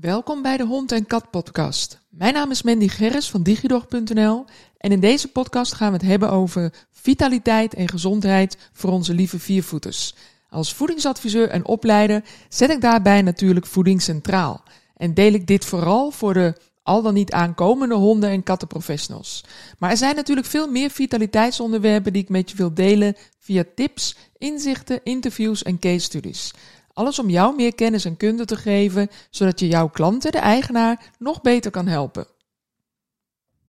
[0.00, 2.00] Welkom bij de Hond en Kat podcast.
[2.08, 4.44] Mijn naam is Mandy Gerris van digidog.nl
[4.78, 9.38] en in deze podcast gaan we het hebben over vitaliteit en gezondheid voor onze lieve
[9.38, 10.14] viervoeters.
[10.48, 14.62] Als voedingsadviseur en opleider zet ik daarbij natuurlijk voeding centraal
[14.96, 19.44] en deel ik dit vooral voor de al dan niet aankomende honden- en kattenprofessionals.
[19.78, 24.16] Maar er zijn natuurlijk veel meer vitaliteitsonderwerpen die ik met je wil delen via tips,
[24.38, 26.52] inzichten, interviews en case studies.
[26.94, 31.12] Alles om jou meer kennis en kunde te geven, zodat je jouw klanten, de eigenaar,
[31.18, 32.26] nog beter kan helpen.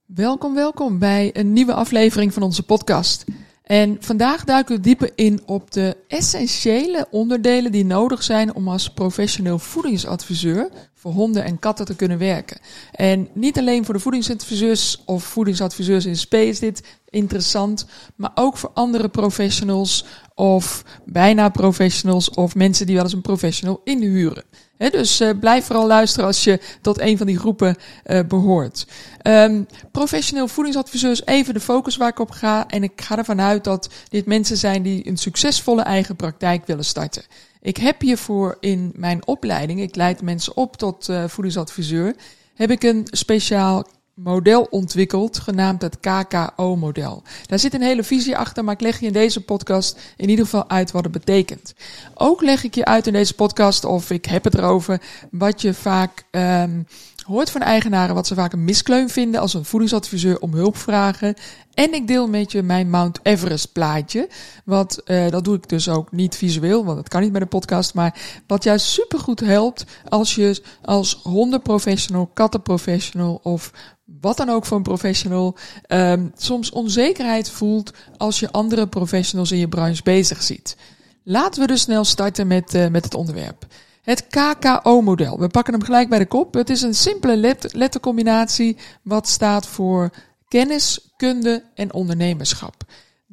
[0.07, 3.25] Welkom, welkom bij een nieuwe aflevering van onze podcast.
[3.63, 8.93] En vandaag duiken we dieper in op de essentiële onderdelen die nodig zijn om als
[8.93, 10.69] professioneel voedingsadviseur
[11.05, 12.59] voor honden en katten te kunnen werken.
[12.93, 17.87] En niet alleen voor de voedingsadviseurs of voedingsadviseurs in spe is dit interessant,
[18.17, 20.05] maar ook voor andere professionals
[20.35, 24.45] of bijna professionals of mensen die wel eens een professional inhuren.
[24.77, 28.87] dus uh, blijf vooral luisteren als je tot een van die groepen uh, behoort.
[29.23, 32.69] Um, professioneel voedingsadviseurs, even de focus waar ik op ga.
[32.69, 36.85] En ik ga ervan uit dat dit mensen zijn die een succesvolle eigen praktijk willen
[36.85, 37.23] starten.
[37.65, 42.15] Ik heb hiervoor in mijn opleiding, ik leid mensen op tot uh, voedingsadviseur,
[42.55, 47.23] heb ik een speciaal model ontwikkeld, genaamd het KKO-model.
[47.47, 50.45] Daar zit een hele visie achter, maar ik leg je in deze podcast in ieder
[50.45, 51.75] geval uit wat het betekent.
[52.15, 55.75] Ook leg ik je uit in deze podcast, of ik heb het erover, wat je
[55.75, 56.87] vaak um,
[57.25, 61.35] hoort van eigenaren, wat ze vaak een miskleun vinden als een voedingsadviseur om hulp vragen.
[61.75, 64.29] En ik deel met je mijn Mount Everest plaatje.
[64.65, 67.49] Wat, uh, dat doe ik dus ook niet visueel, want dat kan niet met een
[67.49, 67.95] podcast.
[67.95, 73.73] Maar wat juist supergoed helpt als je als hondenprofessional, kattenprofessional of
[74.21, 75.57] wat dan ook voor een professional,
[75.89, 80.77] um, soms onzekerheid voelt als je andere professionals in je branche bezig ziet.
[81.23, 83.67] Laten we dus snel starten met, uh, met het onderwerp.
[84.05, 85.39] Het KKO-model.
[85.39, 86.55] We pakken hem gelijk bij de kop.
[86.55, 90.11] Het is een simpele let lettercombinatie wat staat voor
[90.49, 92.75] kennis, kunde en ondernemerschap.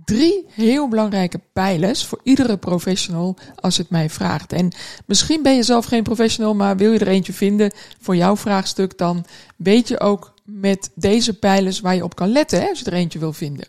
[0.06, 4.54] Drie heel belangrijke pijlers voor iedere professional als het mij vraagt.
[4.54, 4.72] En
[5.06, 8.98] misschien ben je zelf geen professional, maar wil je er eentje vinden voor jouw vraagstuk,
[8.98, 9.26] dan
[9.56, 12.94] weet je ook met deze pijlers waar je op kan letten hè, als je er
[12.94, 13.68] eentje wil vinden.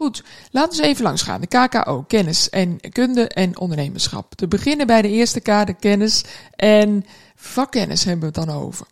[0.00, 1.40] Goed, laten we eens even langs gaan.
[1.40, 4.34] De KKO, kennis en kunde en ondernemerschap.
[4.34, 6.24] Te beginnen bij de eerste K, de kennis
[6.56, 8.86] en vakkennis hebben we het dan over.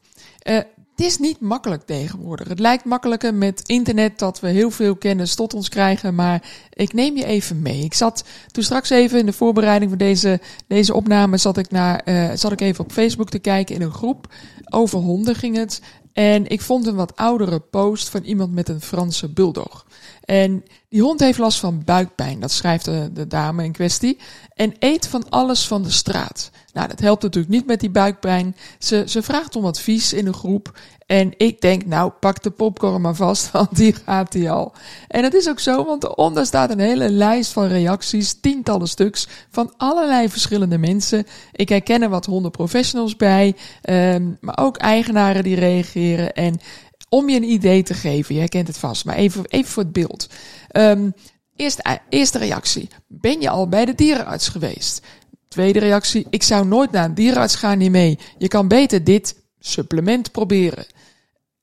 [0.49, 2.49] Uh, het is niet makkelijk tegenwoordig.
[2.49, 6.43] Het lijkt makkelijker met internet dat we heel veel kennis tot ons krijgen, maar
[6.73, 7.85] ik neem je even mee.
[7.85, 12.03] Ik zat toen straks even in de voorbereiding van deze, deze opname, zat ik, naar,
[12.05, 14.27] uh, zat ik even op Facebook te kijken in een groep.
[14.65, 15.81] Over honden ging het.
[16.13, 19.87] En ik vond een wat oudere post van iemand met een Franse bulldog.
[20.29, 24.19] En die hond heeft last van buikpijn, dat schrijft de, dame in kwestie.
[24.55, 26.51] En eet van alles van de straat.
[26.73, 28.57] Nou, dat helpt natuurlijk niet met die buikpijn.
[28.79, 30.79] Ze, ze vraagt om advies in een groep.
[31.07, 34.73] En ik denk, nou, pak de popcorn maar vast, want die gaat hij al.
[35.09, 39.29] En dat is ook zo, want eronder staat een hele lijst van reacties, tientallen stuks,
[39.51, 41.27] van allerlei verschillende mensen.
[41.53, 43.57] Ik herken er wat hondenprofessionals bij,
[43.91, 46.33] um, maar ook eigenaren die reageren.
[46.33, 46.61] En
[47.09, 49.93] om je een idee te geven, je herkent het vast, maar even, even voor het
[49.93, 50.29] beeld.
[50.73, 51.15] Um,
[51.57, 55.07] eerste, eerste reactie, ben je al bij de dierenarts geweest?
[55.49, 58.19] Tweede reactie, ik zou nooit naar een dierenarts gaan hiermee.
[58.39, 60.87] Je kan beter dit supplement proberen.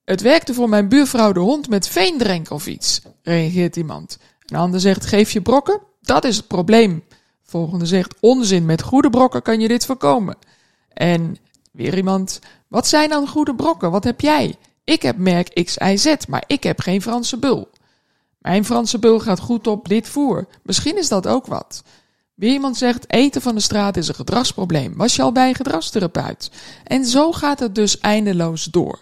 [0.04, 4.18] Het werkte voor mijn buurvrouw de hond met veendrenk of iets, reageert iemand.
[4.46, 5.82] Een ander zegt, geef je brokken?
[6.02, 7.04] Dat is het probleem.
[7.44, 10.38] Volgende zegt, onzin, met goede brokken kan je dit voorkomen.
[10.94, 11.38] En
[11.72, 13.92] weer iemand, wat zijn dan goede brokken?
[13.92, 14.56] Wat heb jij?
[14.86, 17.70] Ik heb merk XIZ, maar ik heb geen Franse bul.
[18.38, 20.48] Mijn Franse bul gaat goed op dit voer.
[20.64, 21.84] Misschien is dat ook wat.
[22.36, 24.96] Weer iemand zegt, eten van de straat is een gedragsprobleem.
[24.96, 26.52] Was je al bij een gedragstherapeut?
[26.84, 29.00] En zo gaat het dus eindeloos door.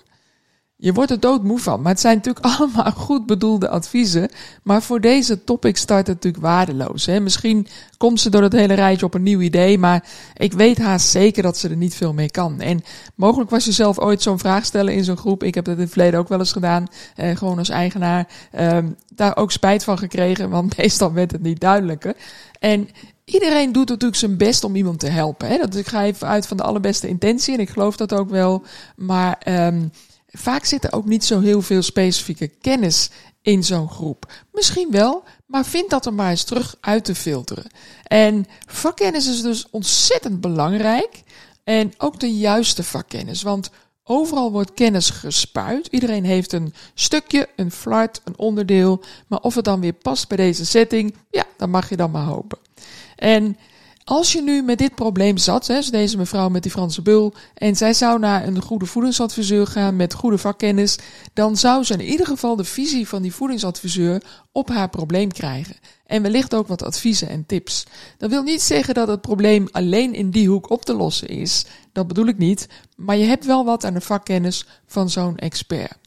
[0.84, 4.30] Je wordt er doodmoe van, maar het zijn natuurlijk allemaal goed bedoelde adviezen.
[4.64, 7.06] Maar voor deze topic start het natuurlijk waardeloos.
[7.06, 7.20] Hè?
[7.20, 7.68] Misschien
[7.98, 10.04] komt ze door het hele rijtje op een nieuw idee, maar
[10.38, 12.60] ik weet haast zeker dat ze er niet veel mee kan.
[12.60, 12.84] En
[13.16, 15.44] mogelijk was je zelf ooit zo'n vraag stellen in zo'n groep.
[15.44, 18.28] Ik heb dat in het verleden ook wel eens gedaan, eh, gewoon als eigenaar.
[18.52, 18.78] Eh,
[19.16, 22.16] daar ook spijt van gekregen, want meestal werd het niet duidelijker.
[22.60, 22.90] En
[23.26, 25.48] iedereen doet natuurlijk zijn best om iemand te helpen.
[25.48, 25.58] Hè?
[25.58, 28.64] Dat, ik ga even uit van de allerbeste intentie en ik geloof dat ook wel.
[28.96, 29.92] Maar um,
[30.38, 33.10] vaak zit er ook niet zo heel veel specifieke kennis
[33.42, 34.32] in zo'n groep.
[34.52, 37.68] Misschien wel, maar vind dat er maar eens terug uit te filteren.
[38.04, 41.24] En vakkennis is dus ontzettend belangrijk.
[41.64, 43.42] En ook de juiste vakkennis.
[43.42, 43.70] Want
[44.04, 45.88] overal wordt kennis gespuit.
[45.88, 49.04] Iedereen heeft een stukje, een flart, een onderdeel.
[49.28, 52.26] Maar of het dan weer past bij deze setting, ja, dan mag je dan maar
[52.26, 52.58] hopen.
[53.16, 53.58] En
[54.04, 57.76] als je nu met dit probleem zat, hè, deze mevrouw met die Franse bul, en
[57.76, 60.98] zij zou naar een goede voedingsadviseur gaan met goede vakkennis,
[61.34, 65.76] dan zou ze in ieder geval de visie van die voedingsadviseur op haar probleem krijgen.
[66.06, 67.84] En wellicht ook wat adviezen en tips.
[68.18, 71.66] Dat wil niet zeggen dat het probleem alleen in die hoek op te lossen is.
[71.92, 72.68] Dat bedoel ik niet.
[72.96, 76.03] Maar je hebt wel wat aan de vakkennis van zo'n expert.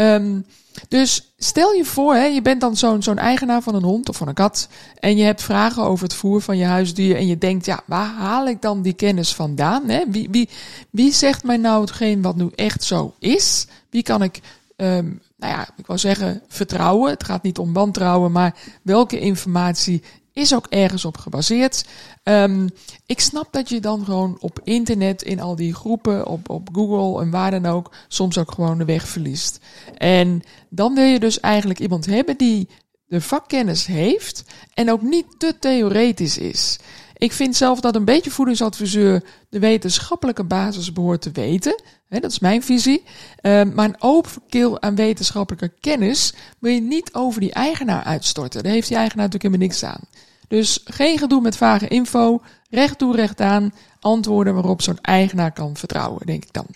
[0.00, 0.44] Um,
[0.88, 4.28] dus stel je voor, hè, je bent dan zo'n eigenaar van een hond of van
[4.28, 4.68] een kat.
[4.98, 7.16] En je hebt vragen over het voer van je huisdier.
[7.16, 9.88] En je denkt, ja, waar haal ik dan die kennis vandaan?
[9.88, 10.04] Hè?
[10.08, 10.48] Wie, wie,
[10.90, 13.66] wie zegt mij nou hetgeen wat nu echt zo is?
[13.90, 14.40] Wie kan ik,
[14.76, 17.10] um, nou ja, ik wou zeggen vertrouwen.
[17.10, 21.84] Het gaat niet om wantrouwen, maar welke informatie is ook ergens op gebaseerd.
[22.24, 22.70] Um,
[23.06, 27.22] ik snap dat je dan gewoon op internet, in al die groepen, op, op Google
[27.22, 29.60] en waar dan ook, soms ook gewoon de weg verliest.
[29.96, 32.68] En dan wil je dus eigenlijk iemand hebben die
[33.06, 34.44] de vakkennis heeft
[34.74, 36.78] en ook niet te theoretisch is.
[37.20, 41.82] Ik vind zelf dat een beetje voedingsadviseur de wetenschappelijke basis behoort te weten.
[42.08, 43.02] dat is mijn visie.
[43.42, 48.62] Uh, maar een open keel aan wetenschappelijke kennis wil je niet over die eigenaar uitstorten.
[48.62, 50.08] Daar heeft die eigenaar natuurlijk helemaal niks aan.
[50.48, 55.76] Dus geen gedoe met vage info, recht toe recht aan, antwoorden waarop zo'n eigenaar kan
[55.76, 56.66] vertrouwen, denk ik dan.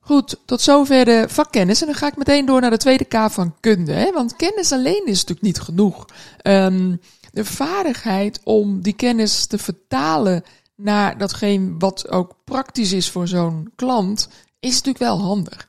[0.00, 1.80] Goed, tot zover de vakkennis.
[1.80, 3.92] En dan ga ik meteen door naar de tweede K van kunde.
[3.92, 4.12] Hè?
[4.12, 6.06] Want kennis alleen is natuurlijk niet genoeg.
[6.42, 7.00] Um,
[7.32, 10.42] de vaardigheid om die kennis te vertalen
[10.74, 14.28] naar datgene wat ook praktisch is voor zo'n klant,
[14.60, 15.68] is natuurlijk wel handig.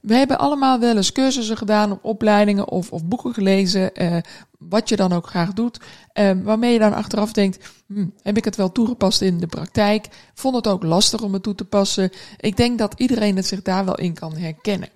[0.00, 4.16] we hebben allemaal wel eens cursussen gedaan, of opleidingen of, of boeken gelezen, eh,
[4.58, 5.80] wat je dan ook graag doet,
[6.12, 10.08] eh, waarmee je dan achteraf denkt, hm, heb ik het wel toegepast in de praktijk?
[10.34, 12.10] Vond het ook lastig om het toe te passen?
[12.36, 14.88] Ik denk dat iedereen het zich daar wel in kan herkennen.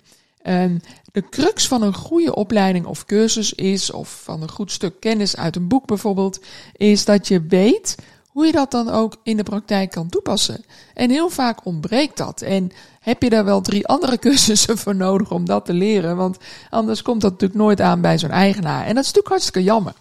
[0.47, 0.79] Um,
[1.11, 5.37] de crux van een goede opleiding of cursus is, of van een goed stuk kennis
[5.37, 6.39] uit een boek bijvoorbeeld,
[6.75, 7.95] is dat je weet
[8.27, 10.63] hoe je dat dan ook in de praktijk kan toepassen.
[10.93, 12.41] En heel vaak ontbreekt dat.
[12.41, 16.15] En heb je daar wel drie andere cursussen voor nodig om dat te leren?
[16.15, 16.37] Want
[16.69, 18.81] anders komt dat natuurlijk nooit aan bij zo'n eigenaar.
[18.81, 19.93] En dat is natuurlijk hartstikke jammer.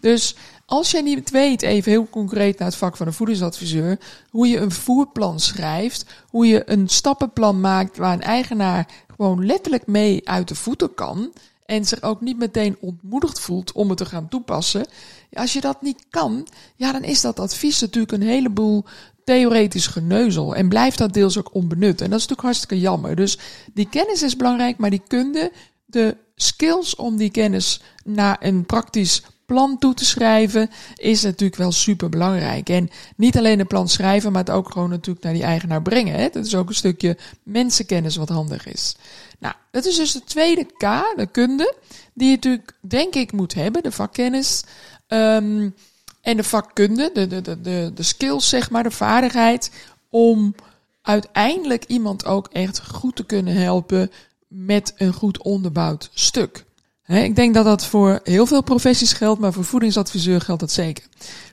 [0.00, 0.36] Dus
[0.66, 3.98] als jij niet weet, even heel concreet naar het vak van een voedingsadviseur,
[4.30, 9.86] hoe je een voerplan schrijft, hoe je een stappenplan maakt waar een eigenaar gewoon letterlijk
[9.86, 11.32] mee uit de voeten kan
[11.64, 14.86] en zich ook niet meteen ontmoedigd voelt om het te gaan toepassen.
[15.32, 16.46] als je dat niet kan,
[16.76, 18.84] ja, dan is dat advies natuurlijk een heleboel
[19.24, 22.00] theoretisch geneuzel en blijft dat deels ook onbenut.
[22.00, 23.16] En dat is natuurlijk hartstikke jammer.
[23.16, 23.38] Dus
[23.74, 25.52] die kennis is belangrijk, maar die kunde,
[25.84, 31.72] de skills om die kennis naar een praktisch plan toe te schrijven, is natuurlijk wel
[31.72, 32.68] super belangrijk.
[32.68, 36.14] En niet alleen een plan schrijven, maar het ook gewoon natuurlijk naar die eigenaar brengen.
[36.14, 36.28] Hè?
[36.28, 38.96] Dat is ook een stukje mensenkennis wat handig is.
[39.38, 41.74] Nou, dat is dus de tweede K, de kunde,
[42.14, 44.62] die je natuurlijk, denk ik, moet hebben, de vakkennis.
[45.08, 45.74] Um,
[46.20, 49.70] en de vakkunde, de, de, de, de, de skills, zeg maar, de vaardigheid
[50.10, 50.54] om
[51.02, 54.10] uiteindelijk iemand ook echt goed te kunnen helpen
[54.48, 56.64] met een goed onderbouwd stuk
[57.06, 61.04] ik denk dat dat voor heel veel professies geldt, maar voor voedingsadviseur geldt dat zeker.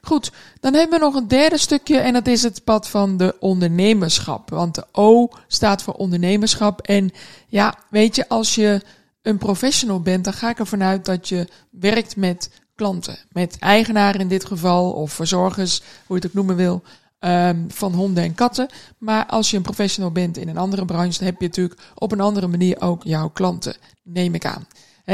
[0.01, 3.36] Goed, dan hebben we nog een derde stukje en dat is het pad van de
[3.39, 4.50] ondernemerschap.
[4.50, 6.81] Want de O staat voor ondernemerschap.
[6.81, 7.12] En
[7.48, 8.81] ja, weet je, als je
[9.21, 13.18] een professional bent, dan ga ik ervan uit dat je werkt met klanten.
[13.31, 16.83] Met eigenaren in dit geval, of verzorgers, hoe je het ook noemen wil,
[17.19, 18.68] um, van honden en katten.
[18.97, 22.12] Maar als je een professional bent in een andere branche, dan heb je natuurlijk op
[22.12, 24.68] een andere manier ook jouw klanten, neem ik aan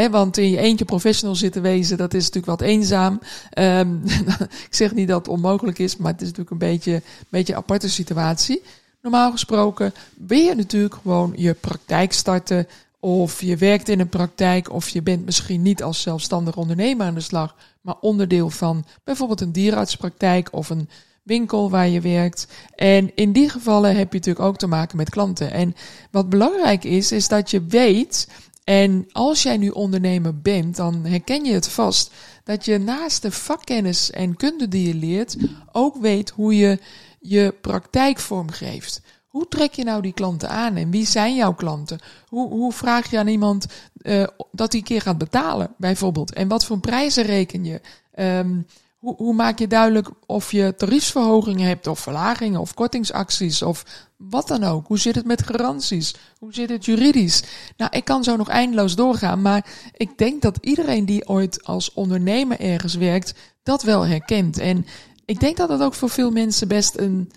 [0.05, 3.19] want in je eentje professional zitten wezen, dat is natuurlijk wat eenzaam.
[3.57, 4.01] Um,
[4.69, 7.55] ik zeg niet dat het onmogelijk is, maar het is natuurlijk een beetje, een beetje
[7.55, 8.61] aparte situatie.
[9.01, 12.67] Normaal gesproken wil je natuurlijk gewoon je praktijk starten.
[12.99, 17.13] Of je werkt in een praktijk, of je bent misschien niet als zelfstandig ondernemer aan
[17.13, 20.89] de slag, maar onderdeel van bijvoorbeeld een dierenartspraktijk of een
[21.27, 22.47] winkel waar je werkt.
[22.75, 25.51] En in die gevallen heb je natuurlijk ook te maken met klanten.
[25.51, 25.75] En
[26.11, 28.27] wat belangrijk is, is dat je weet
[28.67, 32.11] en als jij nu ondernemer bent, dan herken je het vast
[32.43, 35.37] dat je naast de vakkennis en kunde die je leert,
[35.71, 36.79] ook weet hoe je
[37.19, 39.01] je praktijk vormgeeft.
[39.27, 41.99] Hoe trek je nou die klanten aan en wie zijn jouw klanten?
[42.27, 43.65] Hoe, hoe vraag je aan iemand
[44.01, 46.33] uh, dat hij een keer gaat betalen, bijvoorbeeld?
[46.33, 47.81] En wat voor prijzen reken je?
[48.15, 48.65] Um,
[48.97, 54.47] hoe, hoe maak je duidelijk of je tariefsverhogingen hebt, of verlagingen, of kortingsacties, of wat
[54.47, 54.87] dan ook?
[54.87, 56.15] Hoe zit het met garanties?
[56.39, 57.43] Hoe zit het juridisch?
[57.77, 61.93] Nou, ik kan zo nog eindeloos doorgaan, maar ik denk dat iedereen die ooit als
[61.93, 64.57] ondernemer ergens werkt, dat wel herkent.
[64.57, 64.85] En
[65.25, 67.31] ik denk dat dat ook voor veel mensen best een,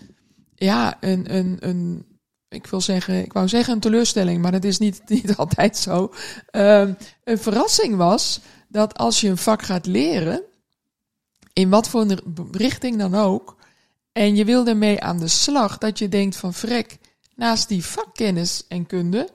[0.55, 2.05] ja, een, een, een
[2.49, 6.13] ik wil zeggen, ik wou zeggen een teleurstelling, maar dat is niet, niet altijd zo.
[6.51, 6.89] Uh,
[7.23, 10.41] een verrassing was dat als je een vak gaat leren,
[11.53, 12.05] in wat voor
[12.51, 13.55] richting dan ook,
[14.11, 16.97] en je wil ermee aan de slag, dat je denkt van vrek,
[17.35, 19.29] naast die vakkennis en kunde,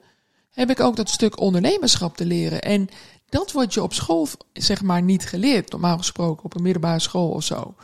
[0.49, 2.61] heb ik ook dat stuk ondernemerschap te leren.
[2.61, 2.89] En
[3.29, 7.29] dat wordt je op school, zeg maar, niet geleerd, normaal gesproken op een middelbare school
[7.29, 7.75] of zo.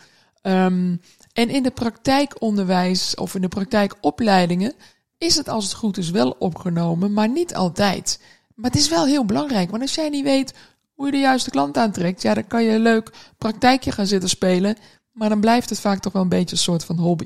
[0.41, 1.01] Um,
[1.33, 4.73] en in de praktijkonderwijs of in de praktijkopleidingen
[5.17, 8.19] is het als het goed is wel opgenomen, maar niet altijd.
[8.55, 10.53] Maar het is wel heel belangrijk, want als jij niet weet
[11.03, 14.77] hoe de juiste klant aantrekt, ja, dan kan je een leuk praktijkje gaan zitten spelen,
[15.11, 17.25] maar dan blijft het vaak toch wel een beetje een soort van hobby.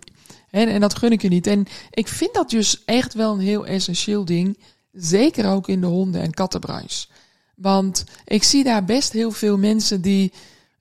[0.49, 1.47] En, en dat gun ik je niet.
[1.47, 4.59] En ik vind dat dus echt wel een heel essentieel ding,
[4.91, 7.07] zeker ook in de honden- en kattenbranche.
[7.55, 10.33] Want ik zie daar best heel veel mensen die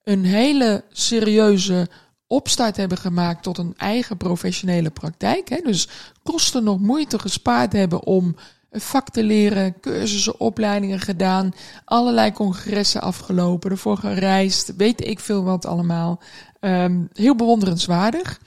[0.04, 1.88] een hele serieuze
[2.26, 5.48] opstart hebben gemaakt tot een eigen professionele praktijk.
[5.48, 5.60] Hè?
[5.64, 5.88] Dus
[6.22, 8.36] kosten nog moeite gespaard hebben om
[8.70, 11.54] vak te leren, cursussen, opleidingen gedaan,
[11.84, 16.20] allerlei congressen afgelopen, ervoor gereisd, weet ik veel wat allemaal.
[16.60, 18.40] Um, heel bewonderenswaardig.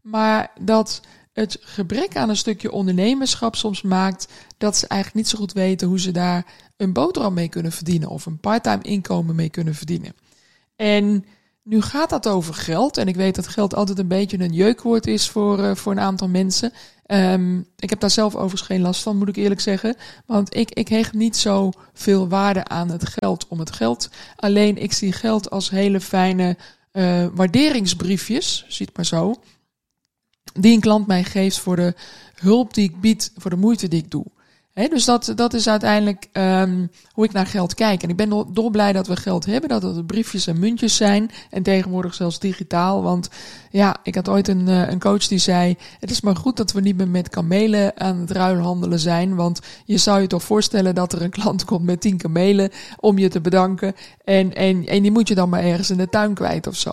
[0.00, 1.00] Maar dat
[1.32, 4.28] het gebrek aan een stukje ondernemerschap soms maakt
[4.58, 8.08] dat ze eigenlijk niet zo goed weten hoe ze daar een boterham mee kunnen verdienen
[8.08, 10.14] of een parttime inkomen mee kunnen verdienen.
[10.76, 11.24] En
[11.62, 12.96] nu gaat dat over geld.
[12.96, 16.00] En ik weet dat geld altijd een beetje een jeukwoord is voor, uh, voor een
[16.00, 16.72] aantal mensen.
[17.06, 19.96] Um, ik heb daar zelf overigens geen last van, moet ik eerlijk zeggen.
[20.26, 24.10] Want ik, ik hecht niet zo veel waarde aan het geld om het geld.
[24.36, 26.56] Alleen ik zie geld als hele fijne
[26.92, 29.34] uh, waarderingsbriefjes, ziet maar zo.
[30.54, 31.94] Die een klant mij geeft voor de
[32.34, 34.24] hulp die ik bied, voor de moeite die ik doe
[34.74, 38.02] dus dat, dat is uiteindelijk um, hoe ik naar geld kijk.
[38.02, 41.30] En ik ben dolblij dat we geld hebben, dat het briefjes en muntjes zijn.
[41.50, 43.02] En tegenwoordig zelfs digitaal.
[43.02, 43.28] Want
[43.70, 46.72] ja, ik had ooit een, uh, een coach die zei: Het is maar goed dat
[46.72, 49.34] we niet meer met kamelen aan het ruilhandelen zijn.
[49.34, 53.18] Want je zou je toch voorstellen dat er een klant komt met tien kamelen om
[53.18, 53.94] je te bedanken.
[54.24, 56.92] En, en, en die moet je dan maar ergens in de tuin kwijt of zo.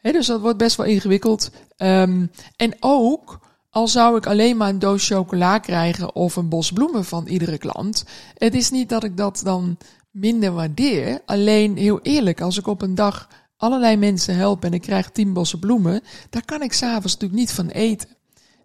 [0.00, 1.50] He, dus dat wordt best wel ingewikkeld.
[1.78, 3.40] Um, en ook
[3.74, 7.58] al zou ik alleen maar een doos chocola krijgen of een bos bloemen van iedere
[7.58, 8.04] klant.
[8.34, 9.78] Het is niet dat ik dat dan
[10.10, 11.20] minder waardeer.
[11.26, 15.32] Alleen heel eerlijk, als ik op een dag allerlei mensen help en ik krijg tien
[15.32, 18.08] bossen bloemen, daar kan ik s'avonds natuurlijk niet van eten.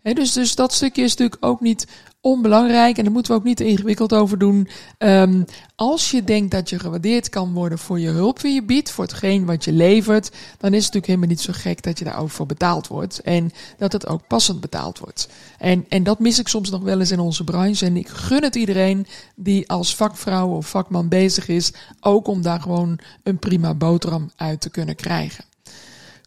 [0.04, 1.88] Dus, dus dat stukje is natuurlijk ook niet
[2.22, 4.70] onbelangrijk en daar moeten we ook niet ingewikkeld over doen.
[4.98, 8.92] Um, als je denkt dat je gewaardeerd kan worden voor je hulp die je biedt,
[8.92, 12.06] voor hetgeen wat je levert, dan is het natuurlijk helemaal niet zo gek dat je
[12.06, 15.30] daar ook voor betaald wordt en dat het ook passend betaald wordt.
[15.58, 18.44] En, en dat mis ik soms nog wel eens in onze branche en ik gun
[18.44, 23.74] het iedereen die als vakvrouw of vakman bezig is, ook om daar gewoon een prima
[23.74, 25.49] boterham uit te kunnen krijgen.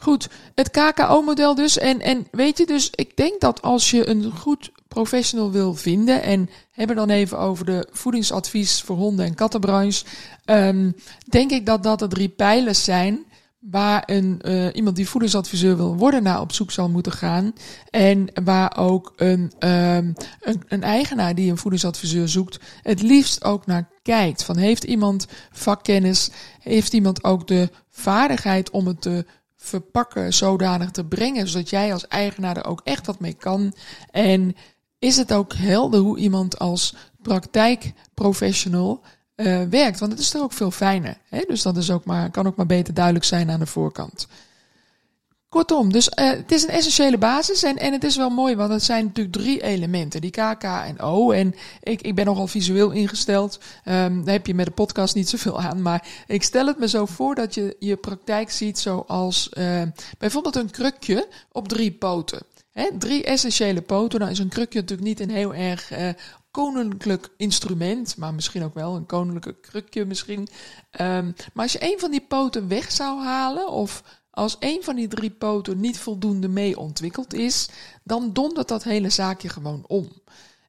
[0.03, 1.79] Goed, het KKO-model dus.
[1.79, 6.23] En, en weet je, dus ik denk dat als je een goed professional wil vinden.
[6.23, 10.05] En hebben dan even over de voedingsadvies voor honden- en kattenbranche.
[10.45, 10.95] Um,
[11.29, 13.25] denk ik dat dat de drie pijlers zijn
[13.59, 17.53] waar een, uh, iemand die voedingsadviseur wil worden naar op zoek zal moeten gaan.
[17.91, 23.67] En waar ook een, um, een, een, eigenaar die een voedingsadviseur zoekt het liefst ook
[23.67, 24.45] naar kijkt.
[24.45, 26.31] Van heeft iemand vakkennis?
[26.59, 29.27] Heeft iemand ook de vaardigheid om het te
[29.63, 33.75] verpakken, zodanig te brengen, zodat jij als eigenaar er ook echt wat mee kan.
[34.11, 34.57] En
[34.99, 39.01] is het ook helder hoe iemand als praktijkprofessional
[39.37, 40.01] uh, werkt.
[40.01, 41.17] Want het is er ook veel fijner.
[41.29, 41.45] Hè?
[41.49, 44.27] Dus dat is ook maar, kan ook maar beter duidelijk zijn aan de voorkant.
[45.53, 48.73] Kortom, dus uh, het is een essentiële basis en, en het is wel mooi, want
[48.73, 51.31] het zijn natuurlijk drie elementen, die K, K en O.
[51.31, 55.29] En ik, ik ben nogal visueel ingesteld, um, daar heb je met de podcast niet
[55.29, 59.51] zoveel aan, maar ik stel het me zo voor dat je je praktijk ziet zoals
[59.59, 59.83] uh,
[60.19, 62.43] bijvoorbeeld een krukje op drie poten.
[62.99, 64.21] Drie essentiële poten.
[64.21, 66.09] Dan is een krukje natuurlijk niet een heel erg uh,
[66.51, 70.49] koninklijk instrument, maar misschien ook wel een koninklijke krukje misschien.
[71.01, 74.03] Um, maar als je een van die poten weg zou halen, of
[74.35, 77.69] als een van die drie poten niet voldoende mee ontwikkeld is,
[78.05, 80.09] dan dondert dat hele zaakje gewoon om.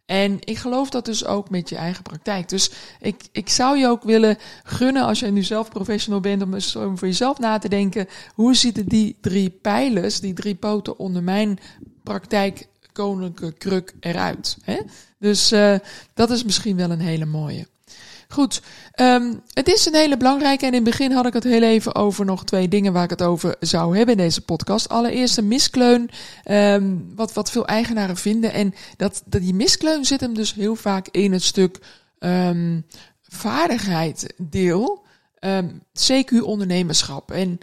[0.06, 2.50] En ik geloof dat dus ook met je eigen praktijk.
[2.50, 6.54] Dus ik, ik zou je ook willen gunnen, als je nu zelf professional bent, om
[6.54, 8.08] eens voor jezelf na te denken.
[8.36, 11.60] Hoe zitten die drie pijlers, die drie poten onder mijn
[12.04, 14.58] praktijk koninklijke kruk eruit?
[14.62, 14.80] Hè?
[15.20, 15.76] Dus uh,
[16.14, 17.68] dat is misschien wel een hele mooie.
[18.34, 18.62] Goed,
[18.96, 20.66] um, het is een hele belangrijke.
[20.66, 23.10] En in het begin had ik het heel even over nog twee dingen waar ik
[23.10, 24.90] het over zou hebben in deze podcast.
[24.90, 26.10] Allereerst een miskleun,
[26.52, 28.54] um, wat, wat veel eigenaren vinden.
[28.54, 31.80] En dat, dat die miskleun zit hem dus heel vaak in het stuk
[32.20, 32.86] um,
[33.22, 35.02] vaardigheid deel.
[36.12, 37.32] CQ ondernemerschap.
[37.32, 37.58] En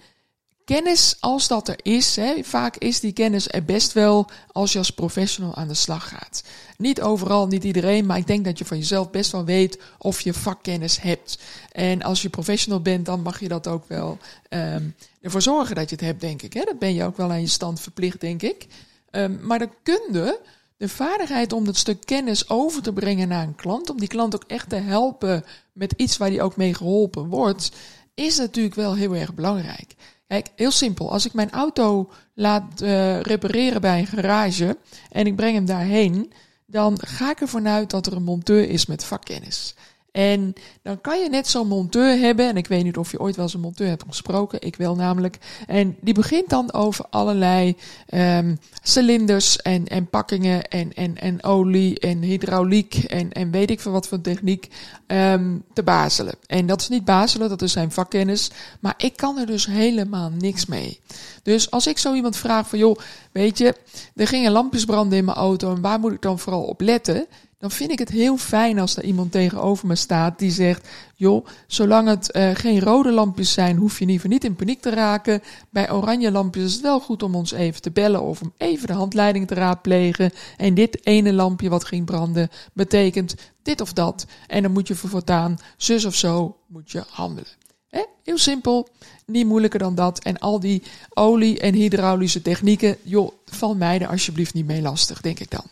[0.74, 4.78] kennis, als dat er is, hè, vaak is die kennis er best wel als je
[4.78, 6.42] als professional aan de slag gaat.
[6.76, 10.20] Niet overal, niet iedereen, maar ik denk dat je van jezelf best wel weet of
[10.20, 11.38] je vakkennis hebt.
[11.72, 15.90] En als je professional bent, dan mag je dat ook wel um, ervoor zorgen dat
[15.90, 16.52] je het hebt, denk ik.
[16.52, 16.64] Hè.
[16.64, 18.66] Dat ben je ook wel aan je stand verplicht, denk ik.
[19.10, 20.40] Um, maar de kunde,
[20.76, 24.34] de vaardigheid om dat stuk kennis over te brengen naar een klant, om die klant
[24.34, 27.70] ook echt te helpen met iets waar die ook mee geholpen wordt,
[28.14, 29.94] is natuurlijk wel heel erg belangrijk.
[30.30, 31.12] Kijk, heel simpel.
[31.12, 34.76] Als ik mijn auto laat uh, repareren bij een garage
[35.10, 36.32] en ik breng hem daarheen,
[36.66, 39.74] dan ga ik ervan uit dat er een monteur is met vakkennis.
[40.12, 40.52] En
[40.82, 43.44] dan kan je net zo'n monteur hebben, en ik weet niet of je ooit wel
[43.44, 45.38] eens een monteur hebt gesproken, ik wel namelijk.
[45.66, 47.76] En die begint dan over allerlei
[48.14, 53.80] um, cilinders en, en pakkingen en, en, en olie en hydrauliek en, en weet ik
[53.80, 54.68] veel wat voor techniek
[55.06, 56.34] um, te bazelen.
[56.46, 58.50] En dat is niet bazelen, dat is zijn vakkennis,
[58.80, 61.00] maar ik kan er dus helemaal niks mee.
[61.42, 62.98] Dus als ik zo iemand vraag van, joh,
[63.32, 63.74] weet je,
[64.14, 67.26] er gingen lampjes branden in mijn auto en waar moet ik dan vooral op letten?
[67.60, 71.46] Dan vind ik het heel fijn als er iemand tegenover me staat die zegt: joh,
[71.66, 75.42] zolang het uh, geen rode lampjes zijn, hoef je geval niet in paniek te raken.
[75.70, 78.86] Bij oranje lampjes is het wel goed om ons even te bellen of om even
[78.86, 80.32] de handleiding te raadplegen.
[80.56, 84.26] En dit ene lampje wat ging branden betekent dit of dat.
[84.46, 87.50] En dan moet je voor voortaan zus of zo moet je handelen.
[87.88, 88.04] He?
[88.24, 88.88] Heel simpel,
[89.26, 90.18] niet moeilijker dan dat.
[90.18, 90.82] En al die
[91.14, 95.64] olie- en hydraulische technieken, joh, val mij er alsjeblieft niet mee lastig, denk ik dan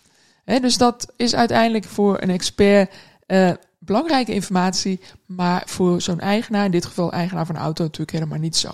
[0.61, 2.95] dus dat is uiteindelijk voor een expert
[3.27, 8.13] uh, belangrijke informatie, maar voor zo'n eigenaar, in dit geval eigenaar van een auto, natuurlijk
[8.13, 8.71] helemaal niet zo.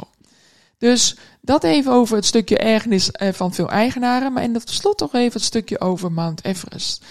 [0.78, 4.98] Dus dat even over het stukje ergernis uh, van veel eigenaren, maar in tot slot
[4.98, 7.04] toch even het stukje over Mount Everest.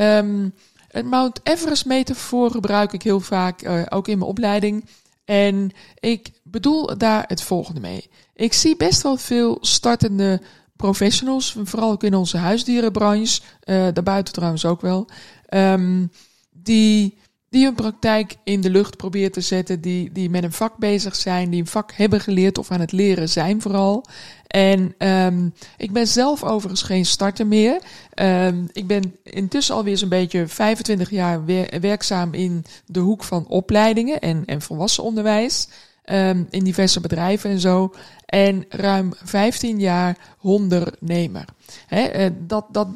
[0.00, 0.54] Um,
[0.88, 4.84] het Mount Everest metafoor gebruik ik heel vaak uh, ook in mijn opleiding.
[5.24, 5.70] En
[6.00, 8.10] ik bedoel daar het volgende mee.
[8.34, 10.42] Ik zie best wel veel startende
[10.76, 15.08] professionals, vooral ook in onze huisdierenbranche, uh, daarbuiten trouwens ook wel,
[15.50, 16.10] um,
[16.50, 17.18] die,
[17.48, 21.16] die hun praktijk in de lucht proberen te zetten, die, die met een vak bezig
[21.16, 24.04] zijn, die een vak hebben geleerd of aan het leren zijn vooral.
[24.46, 27.80] En um, ik ben zelf overigens geen starter meer.
[28.14, 31.44] Um, ik ben intussen alweer zo'n beetje 25 jaar
[31.80, 35.68] werkzaam in de hoek van opleidingen en, en volwassen onderwijs.
[36.12, 37.94] Um, in diverse bedrijven en zo.
[38.26, 41.44] En ruim 15 jaar hondernemer.
[41.86, 42.88] He, eh, dat, dat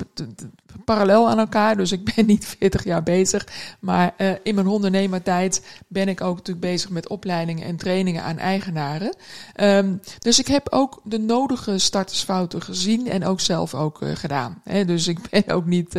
[0.85, 3.47] parallel aan elkaar, dus ik ben niet 40 jaar bezig.
[3.81, 8.39] Maar uh, in mijn ondernemertijd ben ik ook natuurlijk bezig met opleidingen en trainingen aan
[8.39, 9.15] eigenaren.
[9.61, 14.63] Um, dus ik heb ook de nodige startersfouten gezien en ook zelf ook uh, gedaan.
[14.87, 15.99] Dus ik ben ook niet,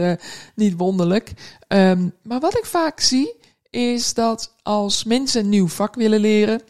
[0.56, 1.34] niet wonderlijk.
[1.68, 3.36] Um, maar wat ik vaak zie,
[3.70, 6.62] is dat als mensen een nieuw vak willen leren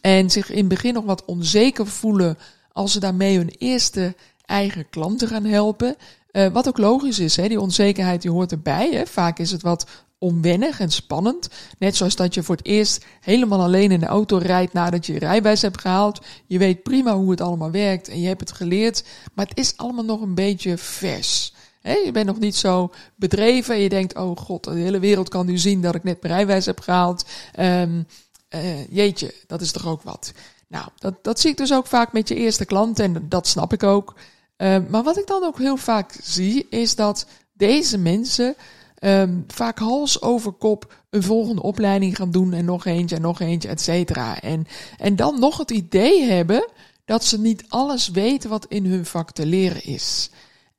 [0.00, 2.38] en zich in het begin nog wat onzeker voelen
[2.72, 5.96] als ze daarmee hun eerste eigen klanten gaan helpen.
[6.32, 7.48] Uh, wat ook logisch is, hè?
[7.48, 8.90] die onzekerheid die hoort erbij.
[8.92, 9.06] Hè?
[9.06, 9.86] Vaak is het wat
[10.18, 11.48] onwennig en spannend.
[11.78, 15.12] Net zoals dat je voor het eerst helemaal alleen in de auto rijdt nadat je
[15.12, 16.20] je rijbewijs hebt gehaald.
[16.46, 19.76] Je weet prima hoe het allemaal werkt en je hebt het geleerd, maar het is
[19.76, 21.54] allemaal nog een beetje vers.
[21.82, 25.46] Je bent nog niet zo bedreven en je denkt, oh god, de hele wereld kan
[25.46, 27.24] nu zien dat ik net mijn rijbewijs heb gehaald.
[27.58, 28.06] Um,
[28.54, 30.32] uh, jeetje, dat is toch ook wat.
[30.68, 33.72] Nou, dat, dat zie ik dus ook vaak met je eerste klant en dat snap
[33.72, 34.14] ik ook.
[34.56, 38.54] Uh, maar wat ik dan ook heel vaak zie, is dat deze mensen
[39.00, 43.40] um, vaak hals over kop een volgende opleiding gaan doen en nog eentje en nog
[43.40, 44.40] eentje, et cetera.
[44.40, 44.66] En,
[44.98, 46.68] en dan nog het idee hebben
[47.04, 50.30] dat ze niet alles weten wat in hun vak te leren is.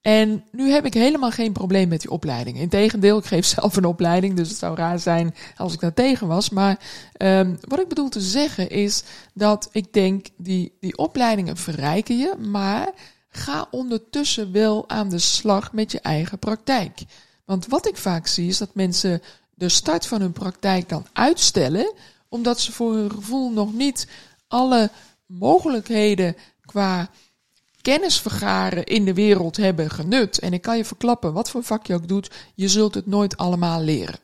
[0.02, 2.58] En nu heb ik helemaal geen probleem met die opleiding.
[2.58, 6.28] Integendeel, ik geef zelf een opleiding, dus het zou raar zijn als ik daar tegen
[6.28, 6.50] was.
[6.50, 6.80] Maar
[7.18, 12.36] um, wat ik bedoel te zeggen is dat ik denk, die, die opleidingen verrijken je,
[12.38, 12.92] maar
[13.30, 17.00] ga ondertussen wel aan de slag met je eigen praktijk.
[17.46, 19.22] Want wat ik vaak zie is dat mensen
[19.54, 21.94] de start van hun praktijk dan uitstellen,
[22.30, 24.08] omdat ze voor hun gevoel nog niet
[24.48, 24.90] alle
[25.26, 26.36] mogelijkheden
[26.66, 27.10] qua
[27.82, 30.40] kennis vergaren in de wereld hebben genut.
[30.40, 33.38] En ik kan je verklappen, wat voor vak je ook doet, je zult het nooit
[33.38, 34.20] allemaal leren.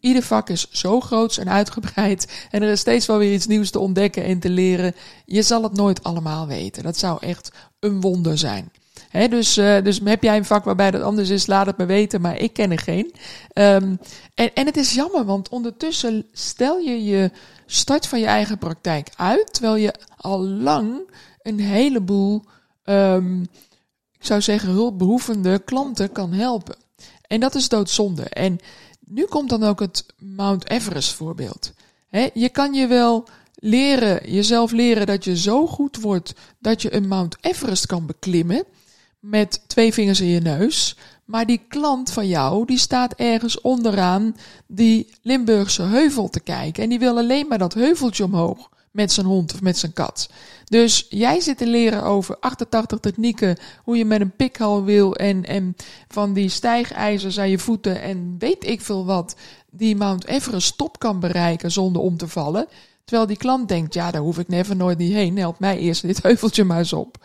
[0.00, 3.70] Ieder vak is zo groot en uitgebreid en er is steeds wel weer iets nieuws
[3.70, 4.94] te ontdekken en te leren.
[5.26, 6.82] Je zal het nooit allemaal weten.
[6.82, 8.70] Dat zou echt een wonder zijn.
[9.10, 12.20] Dus, uh, dus heb jij een vak waarbij dat anders is, laat het me weten,
[12.20, 13.14] maar ik ken er geen.
[13.54, 13.98] Um,
[14.34, 17.30] en, en het is jammer, want ondertussen stel je je
[17.66, 21.10] start van je eigen praktijk uit, terwijl je al lang
[21.42, 22.44] een heleboel
[22.90, 23.40] um,
[24.18, 26.76] ik zou zeggen, hulpbehoevende klanten kan helpen.
[27.26, 28.22] En dat is doodzonde.
[28.22, 28.58] En
[29.06, 31.72] nu komt dan ook het Mount Everest voorbeeld.
[32.34, 37.08] je kan je wel leren, jezelf leren dat je zo goed wordt dat je een
[37.08, 38.64] Mount Everest kan beklimmen
[39.20, 40.96] met twee vingers in je neus.
[41.24, 46.82] Maar die klant van jou, die staat ergens onderaan die Limburgse heuvel te kijken.
[46.82, 50.30] En die wil alleen maar dat heuveltje omhoog met zijn hond of met zijn kat.
[50.64, 55.44] Dus jij zit te leren over 88 technieken, hoe je met een pikhal wil en,
[55.44, 55.76] en
[56.08, 59.36] van die stijgijzers aan je voeten en weet ik veel wat,
[59.70, 62.66] die Mount Everest top kan bereiken zonder om te vallen.
[63.04, 66.02] Terwijl die klant denkt, ja, daar hoef ik never nooit niet heen, help mij eerst
[66.02, 67.16] dit heuveltje maar eens op.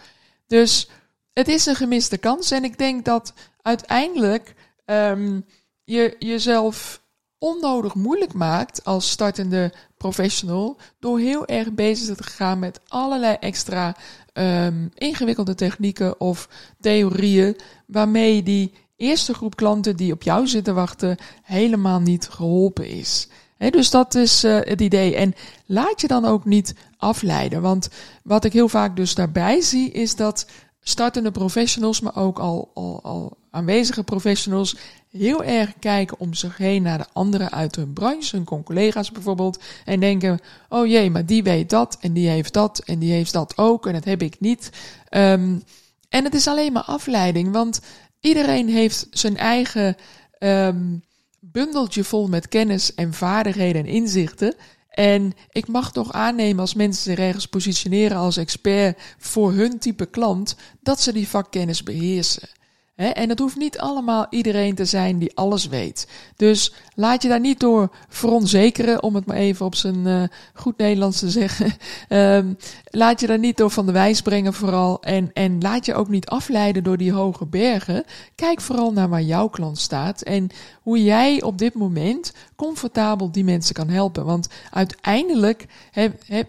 [0.48, 0.90] Dus
[1.34, 5.46] het is een gemiste kans en ik denk dat uiteindelijk um,
[5.84, 7.02] je jezelf
[7.46, 13.96] onnodig moeilijk maakt als startende professional door heel erg bezig te gaan met allerlei extra
[14.34, 17.56] um, ingewikkelde technieken of theorieën
[17.86, 23.28] waarmee die eerste groep klanten die op jou zitten wachten helemaal niet geholpen is.
[23.58, 25.16] dus dat is uh, het idee.
[25.16, 25.34] En
[25.66, 27.62] laat je dan ook niet afleiden.
[27.62, 27.90] Want
[28.24, 30.46] wat ik heel vaak dus daarbij zie, is dat
[30.80, 34.76] startende professionals, maar ook al, al, al aanwezige professionals,
[35.18, 39.64] heel erg kijken om zich heen naar de anderen uit hun branche, hun collega's bijvoorbeeld,
[39.86, 43.34] en denken: oh jee, maar die weet dat en die heeft dat en die heeft
[43.34, 44.70] dat ook en dat heb ik niet.
[45.10, 45.64] Um,
[46.10, 47.82] en het is alleen maar afleiding, want
[48.20, 49.96] iedereen heeft zijn eigen
[50.40, 51.04] um,
[51.40, 54.56] bundeltje vol met kennis en vaardigheden en inzichten.
[54.90, 60.06] En ik mag toch aannemen als mensen zich ergens positioneren als expert voor hun type
[60.06, 62.50] klant, dat ze die vakkennis beheersen
[62.96, 66.08] en het hoeft niet allemaal iedereen te zijn die alles weet.
[66.36, 70.78] Dus laat je daar niet door veronzekeren, om het maar even op zijn uh, goed
[70.78, 71.74] Nederlands te zeggen.
[72.10, 72.58] um,
[72.90, 75.02] laat je daar niet door van de wijs brengen vooral.
[75.02, 78.04] En, en laat je ook niet afleiden door die hoge bergen.
[78.36, 80.50] Kijk vooral naar waar jouw klant staat en
[80.82, 84.26] hoe jij op dit moment comfortabel die mensen kan helpen.
[84.26, 85.66] Want uiteindelijk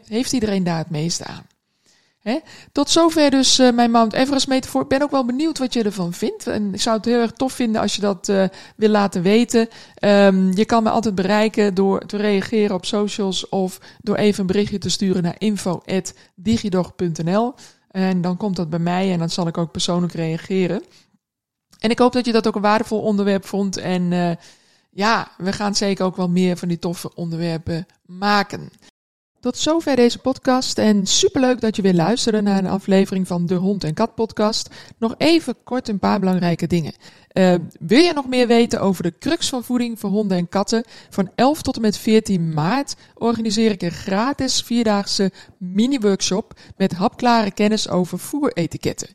[0.07, 1.56] heeft iedereen daar het meeste aan.
[2.73, 4.83] Tot zover dus uh, mijn Mount Everest metafoor.
[4.83, 6.47] Ik ben ook wel benieuwd wat je ervan vindt.
[6.47, 8.45] En ik zou het heel erg tof vinden als je dat uh,
[8.77, 9.69] wil laten weten.
[10.01, 14.47] Um, je kan me altijd bereiken door te reageren op socials of door even een
[14.47, 17.55] berichtje te sturen naar info.digidog.nl.
[17.91, 20.83] En dan komt dat bij mij en dan zal ik ook persoonlijk reageren.
[21.79, 23.77] En ik hoop dat je dat ook een waardevol onderwerp vond.
[23.77, 24.31] En uh,
[24.91, 28.71] ja, we gaan zeker ook wel meer van die toffe onderwerpen maken.
[29.40, 33.55] Tot zover deze podcast en superleuk dat je weer luisterde naar een aflevering van de
[33.55, 34.70] Hond en Kat podcast.
[34.99, 36.92] Nog even kort een paar belangrijke dingen.
[37.33, 40.85] Uh, wil je nog meer weten over de crux van voeding voor honden en katten?
[41.11, 47.51] Van 11 tot en met 14 maart organiseer ik een gratis vierdaagse mini-workshop met hapklare
[47.51, 49.09] kennis over voeretiketten.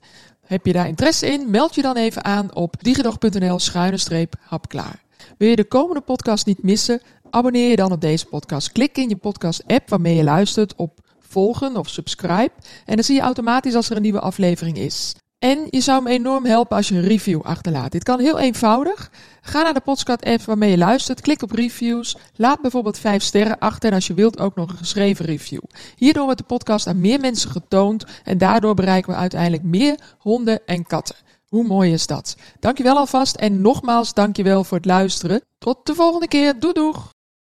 [0.46, 1.50] Heb je daar interesse in?
[1.50, 5.04] Meld je dan even aan op digidog.nl schuine hapklaar.
[5.38, 7.02] Wil je de komende podcast niet missen?
[7.32, 8.72] Abonneer je dan op deze podcast.
[8.72, 12.52] Klik in je podcast-app waarmee je luistert op volgen of subscribe.
[12.86, 15.16] En dan zie je automatisch als er een nieuwe aflevering is.
[15.40, 17.92] En je zou me enorm helpen als je een review achterlaat.
[17.92, 19.12] Dit kan heel eenvoudig.
[19.42, 23.90] Ga naar de podcast-app waarmee je luistert, klik op reviews, laat bijvoorbeeld 5 sterren achter
[23.90, 25.62] en als je wilt ook nog een geschreven review.
[25.96, 30.66] Hierdoor wordt de podcast aan meer mensen getoond en daardoor bereiken we uiteindelijk meer honden
[30.66, 31.16] en katten.
[31.48, 32.36] Hoe mooi is dat?
[32.60, 35.42] Dankjewel alvast en nogmaals dankjewel voor het luisteren.
[35.58, 36.60] Tot de volgende keer.
[36.60, 37.12] Doei doeg!